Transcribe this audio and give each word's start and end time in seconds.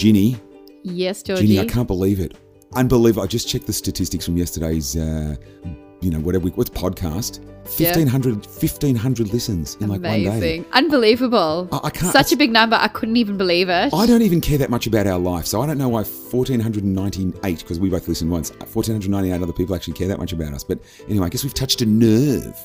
Ginny, 0.00 0.40
Yes, 0.82 1.22
Georgie. 1.22 1.46
Ginny, 1.46 1.60
I 1.60 1.66
can't 1.66 1.86
believe 1.86 2.20
it. 2.20 2.34
Unbelievable. 2.74 3.22
I 3.22 3.26
just 3.26 3.46
checked 3.46 3.66
the 3.66 3.72
statistics 3.74 4.24
from 4.24 4.38
yesterday's, 4.38 4.96
uh, 4.96 5.36
you 6.00 6.10
know, 6.10 6.18
whatever 6.20 6.44
we, 6.46 6.50
what's 6.52 6.70
podcast? 6.70 7.40
Yeah. 7.78 7.94
1,500, 7.94 8.46
1,500 8.46 9.32
listens 9.32 9.76
in 9.76 9.88
like 9.88 10.00
one 10.00 10.02
day. 10.02 10.26
Amazing. 10.26 10.64
Unbelievable. 10.72 11.68
I- 11.70 11.80
I 11.84 11.90
can't- 11.90 12.10
Such 12.12 12.32
a 12.32 12.36
big 12.36 12.50
number. 12.50 12.74
I 12.74 12.88
couldn't 12.88 13.16
even 13.16 13.36
believe 13.36 13.68
it. 13.68 13.92
I 13.94 14.06
don't 14.06 14.22
even 14.22 14.40
care 14.40 14.58
that 14.58 14.70
much 14.70 14.86
about 14.88 15.06
our 15.06 15.18
life, 15.18 15.46
so 15.46 15.60
I 15.60 15.66
don't 15.66 15.78
know 15.78 15.88
why 15.90 16.02
1,498, 16.02 17.58
because 17.58 17.78
we 17.78 17.88
both 17.90 18.08
listened 18.08 18.30
once, 18.30 18.50
1,498 18.50 19.42
other 19.42 19.52
people 19.52 19.74
actually 19.76 19.92
care 19.94 20.08
that 20.08 20.18
much 20.18 20.32
about 20.32 20.52
us. 20.52 20.64
But 20.64 20.80
anyway, 21.08 21.26
I 21.26 21.28
guess 21.28 21.44
we've 21.44 21.54
touched 21.54 21.80
a 21.82 21.86
nerve. 21.86 22.56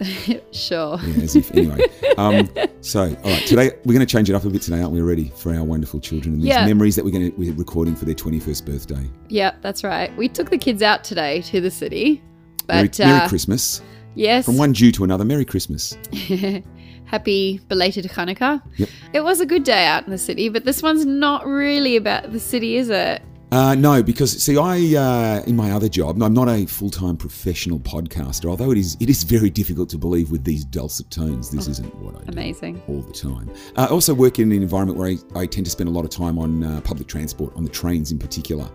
sure. 0.52 0.98
Yeah, 1.04 1.24
as 1.24 1.36
if, 1.36 1.52
anyway. 1.52 1.82
Um, 2.18 2.50
so, 2.82 3.02
all 3.02 3.32
right, 3.32 3.46
today 3.46 3.72
we're 3.84 3.94
going 3.94 4.00
to 4.00 4.12
change 4.12 4.30
it 4.30 4.34
up 4.34 4.44
a 4.46 4.50
bit 4.50 4.62
today, 4.62 4.80
aren't 4.82 4.92
we, 4.94 5.02
already, 5.02 5.32
for 5.36 5.54
our 5.54 5.64
wonderful 5.64 6.00
children 6.00 6.34
and 6.36 6.42
these 6.44 6.50
Yeah. 6.50 6.66
memories 6.66 6.96
that 6.96 7.06
we're 7.06 7.12
going 7.12 7.32
to, 7.32 7.38
we're 7.38 7.54
recording 7.54 7.96
for 7.96 8.06
their 8.06 8.16
21st 8.16 8.66
birthday. 8.66 9.10
Yeah, 9.30 9.56
that's 9.62 9.84
right. 9.84 10.16
We 10.18 10.30
took 10.30 10.50
the 10.50 10.58
kids 10.58 10.82
out 10.82 11.04
today 11.04 11.42
to 11.44 11.62
the 11.62 11.72
city. 11.72 12.24
Merry, 12.68 12.90
Merry 13.00 13.22
uh, 13.22 13.30
Christmas. 13.30 13.82
yes, 14.16 14.46
From 14.46 14.58
one 14.58 14.74
Jew 14.74 14.92
to 14.94 15.04
another, 15.04 15.26
Merry 15.26 15.46
Christmas. 15.46 15.98
happy 17.06 17.60
belated 17.70 18.06
Hanukkah. 18.06 18.62
Yep. 18.78 18.90
It 19.14 19.22
was 19.22 19.40
a 19.40 19.46
good 19.46 19.64
day 19.64 19.86
out 19.86 20.06
in 20.06 20.12
the 20.12 20.18
city, 20.18 20.50
but 20.50 20.66
this 20.66 20.82
one's 20.84 21.06
not 21.06 21.46
really 21.46 21.96
about 21.96 22.32
the 22.32 22.40
city, 22.40 22.78
is 22.78 22.90
it? 22.90 23.22
Uh, 23.56 23.74
no, 23.74 24.04
because 24.04 24.44
see, 24.44 24.58
I 24.58 24.76
uh, 25.00 25.42
in 25.48 25.56
my 25.56 25.72
other 25.72 25.88
job, 25.88 26.22
I'm 26.22 26.34
not 26.34 26.50
a 26.50 26.66
full 26.66 26.90
time 26.90 27.16
professional 27.16 27.80
podcaster. 27.80 28.50
Although 28.50 28.72
it 28.72 28.78
is, 28.78 28.98
it 29.00 29.10
is 29.10 29.24
very 29.24 29.50
difficult 29.50 29.88
to 29.92 29.98
believe 29.98 30.30
with 30.30 30.44
these 30.44 30.66
dulcet 30.66 31.10
tones. 31.10 31.52
This 31.52 31.70
isn't 31.70 31.96
what 31.96 32.18
I 32.18 32.26
do 32.26 32.34
Amazing. 32.34 32.84
all 32.90 33.02
the 33.02 33.14
time. 33.14 33.50
Uh, 33.78 33.88
I 33.90 33.94
also 33.94 34.14
work 34.14 34.40
in 34.40 34.52
an 34.52 34.62
environment 34.62 35.00
where 35.00 35.08
I, 35.08 35.40
I 35.40 35.46
tend 35.46 35.66
to 35.68 35.72
spend 35.72 35.88
a 35.88 35.92
lot 35.94 36.04
of 36.04 36.10
time 36.10 36.38
on 36.38 36.66
uh, 36.66 36.82
public 36.82 37.08
transport, 37.08 37.56
on 37.56 37.64
the 37.64 37.70
trains 37.70 38.12
in 38.12 38.20
particular. 38.20 38.70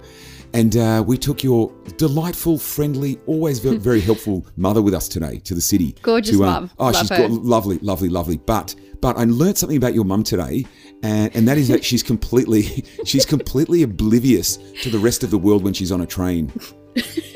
And 0.54 0.74
uh, 0.78 1.04
we 1.06 1.18
took 1.18 1.44
your 1.44 1.70
delightful, 1.98 2.56
friendly, 2.56 3.18
always 3.26 3.58
very, 3.58 3.76
very 3.90 4.00
helpful 4.00 4.46
mother 4.56 4.80
with 4.80 4.94
us 4.94 5.08
today 5.08 5.40
to 5.40 5.54
the 5.54 5.60
city. 5.60 5.94
Gorgeous 6.00 6.38
to, 6.38 6.44
uh, 6.44 6.46
mum. 6.46 6.70
Oh, 6.78 6.86
Love 6.86 6.96
she's 6.96 7.10
got 7.10 7.30
lovely, 7.30 7.78
lovely, 7.80 8.08
lovely. 8.08 8.38
But 8.38 8.74
but 9.00 9.16
I 9.16 9.24
learned 9.24 9.56
something 9.56 9.78
about 9.78 9.94
your 9.94 10.04
mum 10.04 10.22
today, 10.22 10.66
and, 11.02 11.34
and 11.34 11.48
that 11.48 11.58
is 11.58 11.68
that 11.68 11.84
she's 11.84 12.02
completely 12.02 12.62
she's 13.04 13.24
completely 13.24 13.82
oblivious 13.82 14.58
to 14.82 14.90
the 14.90 14.98
rest 14.98 15.22
of 15.22 15.30
the 15.30 15.38
world 15.38 15.62
when 15.62 15.72
she's 15.72 15.92
on 15.92 16.00
a 16.00 16.06
train. 16.06 16.52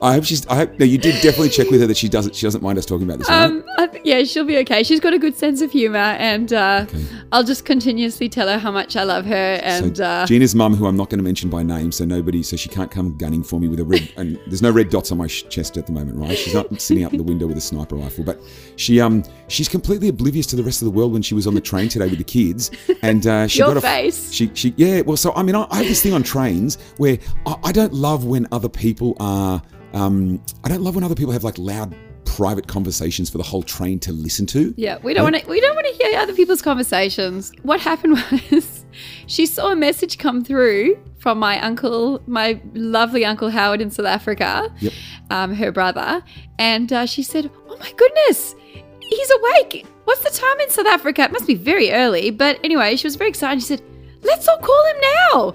I 0.00 0.12
hope 0.12 0.24
she's. 0.24 0.46
I 0.46 0.54
hope. 0.54 0.78
No, 0.78 0.84
you 0.84 0.96
did 0.98 1.20
definitely 1.22 1.48
check 1.48 1.70
with 1.70 1.80
her 1.80 1.86
that 1.88 1.96
she 1.96 2.08
doesn't. 2.08 2.34
She 2.36 2.46
doesn't 2.46 2.62
mind 2.62 2.78
us 2.78 2.86
talking 2.86 3.04
about 3.04 3.18
this. 3.18 3.28
right? 3.28 3.44
Um, 3.44 3.64
I 3.78 3.86
th- 3.88 4.04
yeah, 4.04 4.22
she'll 4.24 4.44
be 4.44 4.58
okay. 4.58 4.82
She's 4.82 5.00
got 5.00 5.12
a 5.12 5.18
good 5.18 5.36
sense 5.36 5.60
of 5.60 5.72
humor, 5.72 5.98
and 5.98 6.52
uh, 6.52 6.86
I'll 7.32 7.42
just 7.42 7.64
continuously 7.64 8.28
tell 8.28 8.46
her 8.48 8.58
how 8.58 8.70
much 8.70 8.96
I 8.96 9.02
love 9.02 9.24
her. 9.26 9.60
And 9.62 9.96
so 9.96 10.04
uh, 10.04 10.26
Gina's 10.26 10.54
mum, 10.54 10.74
who 10.76 10.86
I'm 10.86 10.96
not 10.96 11.10
going 11.10 11.18
to 11.18 11.24
mention 11.24 11.50
by 11.50 11.62
name, 11.62 11.90
so 11.90 12.04
nobody, 12.04 12.42
so 12.42 12.56
she 12.56 12.68
can't 12.68 12.90
come 12.90 13.16
gunning 13.16 13.42
for 13.42 13.58
me 13.58 13.66
with 13.66 13.80
a 13.80 13.84
red. 13.84 14.08
and 14.16 14.38
there's 14.46 14.62
no 14.62 14.70
red 14.70 14.90
dots 14.90 15.10
on 15.10 15.18
my 15.18 15.26
sh- 15.26 15.44
chest 15.48 15.76
at 15.76 15.86
the 15.86 15.92
moment, 15.92 16.16
right? 16.16 16.38
She's 16.38 16.54
not 16.54 16.80
sitting 16.80 17.02
out 17.02 17.10
the 17.12 17.22
window 17.22 17.46
with 17.48 17.56
a 17.56 17.60
sniper 17.60 17.96
rifle, 17.96 18.22
but 18.24 18.40
she 18.76 19.00
um 19.00 19.24
she's 19.48 19.68
completely 19.68 20.08
oblivious 20.08 20.46
to 20.46 20.56
the 20.56 20.62
rest 20.62 20.80
of 20.80 20.86
the 20.86 20.92
world 20.92 21.12
when 21.12 21.22
she 21.22 21.34
was 21.34 21.46
on 21.48 21.54
the 21.54 21.60
train 21.60 21.88
today 21.88 22.06
with 22.08 22.18
the 22.18 22.24
kids, 22.24 22.70
and 23.02 23.26
uh, 23.26 23.48
she 23.48 23.58
Your 23.58 23.68
got 23.68 23.78
a 23.78 23.80
face. 23.80 24.32
She 24.32 24.50
she 24.54 24.74
yeah. 24.76 25.00
Well, 25.00 25.16
so 25.16 25.32
I 25.34 25.42
mean, 25.42 25.56
I, 25.56 25.66
I 25.70 25.78
have 25.78 25.86
this 25.86 26.02
thing 26.02 26.12
on 26.12 26.22
trains 26.22 26.78
where 26.98 27.18
I, 27.46 27.56
I 27.64 27.72
don't 27.72 27.92
love 27.92 28.24
when 28.24 28.46
other 28.52 28.68
people 28.68 29.16
are. 29.18 29.60
Um, 29.94 30.42
I 30.64 30.68
don't 30.68 30.82
love 30.82 30.94
when 30.94 31.04
other 31.04 31.14
people 31.14 31.32
have 31.32 31.44
like 31.44 31.58
loud 31.58 31.94
private 32.24 32.68
conversations 32.68 33.30
for 33.30 33.38
the 33.38 33.44
whole 33.44 33.62
train 33.62 33.98
to 34.00 34.12
listen 34.12 34.46
to. 34.46 34.72
Yeah, 34.76 34.98
we 35.02 35.14
don't 35.14 35.24
want 35.24 35.36
to. 35.42 35.48
We 35.48 35.60
don't 35.60 35.74
want 35.74 35.86
to 35.88 35.92
hear 36.04 36.18
other 36.18 36.34
people's 36.34 36.62
conversations. 36.62 37.52
What 37.62 37.80
happened 37.80 38.18
was, 38.50 38.84
she 39.26 39.46
saw 39.46 39.72
a 39.72 39.76
message 39.76 40.18
come 40.18 40.44
through 40.44 40.98
from 41.18 41.38
my 41.38 41.60
uncle, 41.60 42.22
my 42.26 42.60
lovely 42.74 43.24
uncle 43.24 43.50
Howard 43.50 43.80
in 43.80 43.90
South 43.90 44.06
Africa, 44.06 44.72
Yep. 44.80 44.92
um, 45.30 45.54
her 45.54 45.72
brother, 45.72 46.22
and 46.58 46.92
uh, 46.92 47.06
she 47.06 47.22
said, 47.22 47.50
"Oh 47.68 47.76
my 47.78 47.92
goodness, 47.96 48.54
he's 49.00 49.30
awake! 49.30 49.86
What's 50.04 50.22
the 50.22 50.30
time 50.30 50.60
in 50.60 50.70
South 50.70 50.86
Africa? 50.86 51.22
It 51.22 51.32
must 51.32 51.46
be 51.46 51.54
very 51.54 51.90
early." 51.92 52.30
But 52.30 52.60
anyway, 52.62 52.94
she 52.96 53.06
was 53.06 53.16
very 53.16 53.30
excited. 53.30 53.60
She 53.62 53.66
said, 53.68 53.82
"Let's 54.22 54.48
all 54.48 54.58
call 54.58 54.86
him 54.86 54.96
now." 55.00 55.54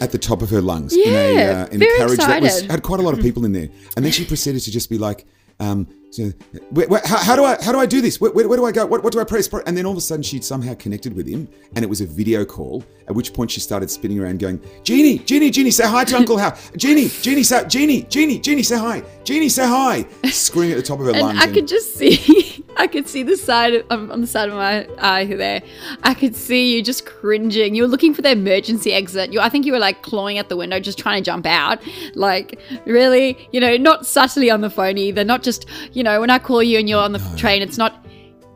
at 0.00 0.10
the 0.10 0.18
top 0.18 0.42
of 0.42 0.50
her 0.50 0.60
lungs 0.60 0.92
in 0.92 1.00
a, 1.00 1.34
Yeah, 1.34 1.62
uh, 1.62 1.66
in 1.66 1.76
a 1.76 1.78
very 1.78 1.98
carriage 1.98 2.18
that 2.18 2.42
was 2.42 2.54
excited. 2.54 2.70
had 2.72 2.82
quite 2.82 2.98
a 2.98 3.04
lot 3.04 3.14
of 3.14 3.20
people 3.20 3.44
in 3.44 3.52
there, 3.52 3.68
and 3.96 4.04
then 4.04 4.10
she 4.10 4.24
proceeded 4.24 4.60
to 4.62 4.70
just 4.72 4.90
be 4.90 4.98
like, 4.98 5.24
um, 5.60 5.86
so, 6.10 6.30
where, 6.70 6.88
where, 6.88 7.00
how, 7.04 7.18
how 7.18 7.36
do 7.36 7.44
I 7.44 7.56
how 7.62 7.72
do 7.72 7.78
I 7.78 7.86
do 7.86 8.02
this? 8.02 8.20
Where, 8.20 8.32
where, 8.32 8.56
do 8.58 8.66
I 8.66 8.72
go? 8.72 8.84
What, 8.84 9.02
what 9.02 9.12
do 9.14 9.20
I 9.20 9.24
press? 9.24 9.48
And 9.66 9.76
then 9.76 9.86
all 9.86 9.92
of 9.92 9.98
a 9.98 10.02
sudden 10.02 10.22
she'd 10.22 10.44
somehow 10.44 10.74
connected 10.74 11.14
with 11.14 11.26
him, 11.26 11.48
and 11.74 11.82
it 11.84 11.88
was 11.88 12.00
a 12.02 12.06
video 12.06 12.44
call. 12.44 12.84
At 13.08 13.14
which 13.14 13.32
point 13.32 13.50
she 13.50 13.60
started 13.60 13.90
spinning 13.90 14.18
around, 14.18 14.38
going, 14.38 14.60
"Jeannie, 14.82 15.18
Jeannie, 15.20 15.50
Jeannie, 15.50 15.70
say 15.70 15.86
hi 15.86 16.04
to 16.04 16.16
Uncle 16.16 16.36
Hal. 16.36 16.58
Jeannie, 16.76 17.08
Jeannie, 17.08 17.42
say 17.44 17.64
Jeannie, 17.66 18.02
Jeannie, 18.02 18.38
Jeannie, 18.40 18.62
say 18.62 18.76
hi. 18.76 19.02
Jeannie, 19.24 19.48
say 19.48 19.66
hi." 19.66 20.04
Screaming 20.30 20.72
at 20.72 20.76
the 20.78 20.82
top 20.82 21.00
of 21.00 21.06
her 21.06 21.12
And 21.12 21.20
lungs. 21.22 21.38
I 21.40 21.46
could 21.50 21.66
just 21.68 21.94
see, 21.94 22.61
I 22.76 22.86
could 22.86 23.06
see 23.08 23.22
the 23.22 23.36
side 23.36 23.74
of, 23.74 23.86
um, 23.90 24.10
on 24.10 24.20
the 24.20 24.26
side 24.26 24.48
of 24.48 24.54
my 24.54 24.86
eye 24.98 25.26
there. 25.26 25.62
I 26.02 26.14
could 26.14 26.34
see 26.34 26.74
you 26.74 26.82
just 26.82 27.04
cringing. 27.06 27.74
You 27.74 27.82
were 27.82 27.88
looking 27.88 28.14
for 28.14 28.22
the 28.22 28.30
emergency 28.30 28.92
exit. 28.92 29.32
You, 29.32 29.40
I 29.40 29.48
think 29.48 29.66
you 29.66 29.72
were 29.72 29.78
like 29.78 30.02
clawing 30.02 30.38
at 30.38 30.48
the 30.48 30.56
window, 30.56 30.80
just 30.80 30.98
trying 30.98 31.22
to 31.22 31.24
jump 31.24 31.46
out. 31.46 31.80
Like 32.14 32.58
really, 32.86 33.48
you 33.52 33.60
know, 33.60 33.76
not 33.76 34.06
subtly 34.06 34.50
on 34.50 34.60
the 34.62 34.70
phone 34.70 34.98
either. 34.98 35.24
Not 35.24 35.42
just, 35.42 35.66
you 35.92 36.02
know, 36.02 36.20
when 36.20 36.30
I 36.30 36.38
call 36.38 36.62
you 36.62 36.78
and 36.78 36.88
you're 36.88 37.02
on 37.02 37.12
the 37.12 37.20
train, 37.36 37.62
it's 37.62 37.78
not, 37.78 38.04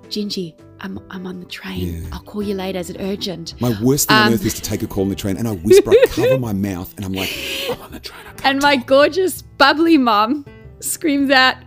Gingy. 0.09 0.55
I'm, 0.81 0.99
I'm 1.11 1.27
on 1.27 1.41
the 1.41 1.47
train. 1.47 2.03
Yeah. 2.03 2.09
I'll 2.13 2.21
call 2.21 2.43
you 2.43 2.55
later. 2.55 2.79
Is 2.79 2.91
it 2.91 2.99
urgent? 3.01 3.59
my 3.61 3.75
worst 3.83 4.09
thing 4.09 4.17
on 4.17 4.27
Um, 4.29 4.35
earth 4.35 4.45
is 4.45 4.55
to 4.55 4.63
take 4.63 4.83
a 4.83 4.87
call 4.87 5.05
on 5.05 5.09
the 5.09 5.15
train, 5.15 5.37
and 5.39 5.49
I 5.49 5.53
whisper, 5.53 5.91
I 5.91 6.05
cover 6.11 6.39
my 6.39 6.53
mouth, 6.53 6.95
and 6.97 7.05
I'm 7.05 7.13
like, 7.15 7.31
"I'm 7.71 7.81
on 7.81 7.93
the 7.93 8.01
train." 8.01 8.21
And 8.45 8.61
my 8.61 8.77
gorgeous, 8.77 9.41
bubbly 9.41 9.97
mum 9.97 10.45
screams 10.91 11.31
at, 11.31 11.63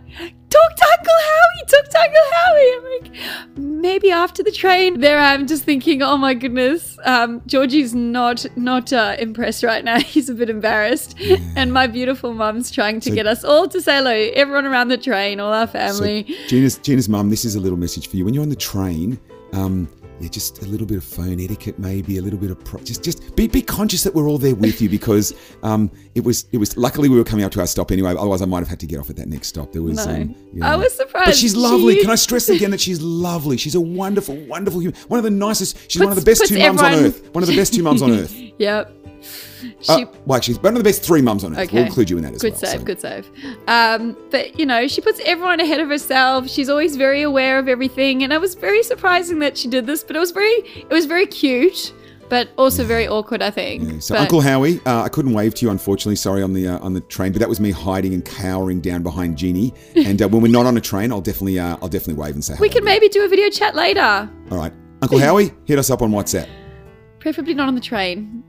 Talk 0.50 0.74
to 0.76 0.84
Uncle 0.98 1.14
Howie! 1.22 1.66
Talk 1.68 1.88
to 1.90 1.98
Uncle 2.00 2.20
Howie! 2.34 2.72
I'm 2.74 2.84
like, 3.54 3.56
maybe 3.56 4.10
after 4.10 4.42
the 4.42 4.50
train. 4.50 4.98
There 4.98 5.20
I'm 5.20 5.46
just 5.46 5.62
thinking, 5.62 6.02
oh 6.02 6.16
my 6.16 6.34
goodness, 6.34 6.98
um, 7.04 7.40
Georgie's 7.46 7.94
not 7.94 8.44
not 8.56 8.92
uh, 8.92 9.14
impressed 9.20 9.62
right 9.62 9.84
now. 9.84 10.00
He's 10.14 10.28
a 10.28 10.34
bit 10.34 10.50
embarrassed. 10.50 11.16
And 11.54 11.72
my 11.72 11.86
beautiful 11.86 12.34
mum's 12.34 12.72
trying 12.72 12.98
to 13.00 13.10
So- 13.10 13.14
get 13.14 13.28
us 13.28 13.44
all 13.44 13.68
to 13.68 13.80
say 13.80 13.98
hello, 13.98 14.10
everyone 14.34 14.66
around 14.66 14.88
the 14.88 14.98
train, 14.98 15.38
all 15.38 15.52
our 15.52 15.68
family. 15.68 16.26
So 16.26 16.48
Gina's 16.48 16.78
Gina's 16.78 17.08
mum, 17.08 17.30
this 17.30 17.44
is 17.44 17.54
a 17.54 17.60
little 17.60 17.78
message 17.78 18.08
for 18.08 18.16
you. 18.16 18.24
When 18.24 18.34
you're 18.34 18.42
on 18.42 18.48
the 18.48 18.56
train, 18.56 19.20
um, 19.52 19.88
yeah, 20.20 20.28
just 20.28 20.62
a 20.62 20.66
little 20.66 20.86
bit 20.86 20.98
of 20.98 21.04
phone 21.04 21.40
etiquette, 21.40 21.78
maybe 21.78 22.18
a 22.18 22.22
little 22.22 22.38
bit 22.38 22.50
of 22.50 22.62
pro- 22.64 22.80
just 22.82 23.02
just 23.02 23.34
be, 23.36 23.48
be 23.48 23.62
conscious 23.62 24.02
that 24.02 24.14
we're 24.14 24.28
all 24.28 24.38
there 24.38 24.54
with 24.54 24.80
you 24.82 24.88
because 24.88 25.34
um, 25.62 25.90
it 26.14 26.22
was 26.22 26.46
it 26.52 26.58
was 26.58 26.76
luckily 26.76 27.08
we 27.08 27.16
were 27.16 27.24
coming 27.24 27.44
up 27.44 27.52
to 27.52 27.60
our 27.60 27.66
stop 27.66 27.90
anyway. 27.90 28.10
Otherwise, 28.10 28.42
I 28.42 28.44
might 28.46 28.58
have 28.60 28.68
had 28.68 28.80
to 28.80 28.86
get 28.86 28.98
off 28.98 29.10
at 29.10 29.16
that 29.16 29.28
next 29.28 29.48
stop. 29.48 29.72
There 29.72 29.82
was 29.82 30.06
No. 30.06 30.14
um, 30.14 30.34
I 30.62 30.76
was 30.76 30.94
surprised. 30.94 31.26
but 31.26 31.36
she's 31.36 31.56
lovely. 31.56 31.94
She- 31.96 32.00
Can 32.02 32.10
I 32.10 32.14
stress 32.16 32.48
again 32.50 32.70
that 32.72 32.80
she's 32.80 33.00
lovely? 33.00 33.56
She's 33.56 33.74
a 33.74 33.80
wonderful, 33.80 34.36
wonderful 34.46 34.80
human. 34.80 34.98
One 35.08 35.18
of 35.18 35.24
the 35.24 35.30
nicest. 35.30 35.90
She's 35.90 36.00
one 36.00 36.10
of 36.10 36.16
the 36.16 36.24
best 36.24 36.40
puts 36.42 36.50
two 36.50 36.58
mums 36.58 36.82
on 36.82 36.92
earth. 36.94 37.34
One 37.34 37.42
of 37.42 37.48
the 37.48 37.56
best 37.56 37.74
two 37.74 37.82
mums 37.82 38.02
on 38.02 38.10
earth. 38.12 38.34
yep. 38.58 38.92
She, 39.80 39.92
Uh, 39.92 40.06
well, 40.24 40.36
actually, 40.36 40.54
one 40.58 40.72
of 40.74 40.78
the 40.78 40.84
best 40.88 41.02
three 41.02 41.20
mums 41.20 41.44
on 41.44 41.56
earth. 41.56 41.72
We'll 41.72 41.84
include 41.84 42.08
you 42.08 42.16
in 42.16 42.24
that 42.24 42.34
as 42.34 42.42
well. 42.42 42.52
good 42.52 42.62
well. 42.62 42.70
save, 42.70 42.80
so. 42.80 42.86
good 42.86 43.00
save. 43.00 43.30
Um, 43.68 44.16
but 44.30 44.58
you 44.58 44.64
know, 44.64 44.88
she 44.88 45.00
puts 45.00 45.20
everyone 45.24 45.60
ahead 45.60 45.80
of 45.80 45.88
herself. 45.88 46.48
She's 46.48 46.68
always 46.68 46.96
very 46.96 47.22
aware 47.22 47.58
of 47.58 47.68
everything, 47.68 48.22
and 48.22 48.32
it 48.32 48.40
was 48.40 48.54
very 48.54 48.82
surprising 48.82 49.38
that 49.40 49.58
she 49.58 49.68
did 49.68 49.86
this. 49.86 50.02
But 50.02 50.16
it 50.16 50.18
was 50.20 50.30
very, 50.30 50.50
it 50.50 50.90
was 50.90 51.04
very 51.04 51.26
cute, 51.26 51.92
but 52.30 52.48
also 52.56 52.84
very 52.84 53.06
awkward. 53.08 53.42
I 53.42 53.50
think. 53.50 53.82
Yeah, 53.84 53.98
so 53.98 54.14
But- 54.14 54.22
Uncle 54.22 54.40
Howie, 54.40 54.80
uh, 54.86 55.02
I 55.02 55.10
couldn't 55.10 55.34
wave 55.34 55.54
to 55.56 55.66
you, 55.66 55.70
unfortunately. 55.70 56.16
Sorry 56.16 56.42
on 56.42 56.54
the 56.54 56.68
uh, 56.68 56.78
on 56.78 56.94
the 56.94 57.02
train, 57.02 57.32
but 57.32 57.40
that 57.40 57.48
was 57.48 57.60
me 57.60 57.70
hiding 57.72 58.14
and 58.14 58.24
cowering 58.24 58.80
down 58.80 59.02
behind 59.02 59.36
Jeannie. 59.36 59.74
And 59.96 60.22
uh, 60.22 60.28
when 60.28 60.40
we're 60.40 60.50
not 60.50 60.64
on 60.64 60.78
a 60.78 60.80
train, 60.80 61.12
I'll 61.12 61.20
definitely 61.20 61.58
uh, 61.58 61.76
I'll 61.82 61.88
definitely 61.88 62.14
wave 62.22 62.34
and 62.34 62.42
say 62.44 62.54
we 62.58 62.70
can 62.70 62.84
maybe 62.84 63.08
do 63.08 63.22
a 63.22 63.28
video 63.28 63.50
chat 63.50 63.74
later, 63.74 64.30
All 64.50 64.56
right, 64.56 64.72
Uncle 65.02 65.18
Howie, 65.26 65.52
hit 65.66 65.78
us 65.78 65.90
up 65.90 66.00
on 66.00 66.10
WhatsApp. 66.10 66.48
Preferably 67.20 67.54
not 67.54 67.68
on 67.68 67.74
the 67.74 67.80
train. 67.80 68.42